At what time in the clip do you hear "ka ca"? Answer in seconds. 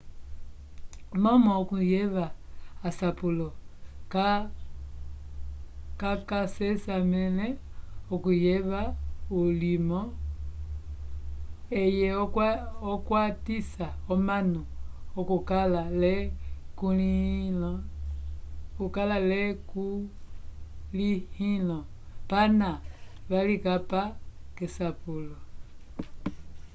5.97-6.41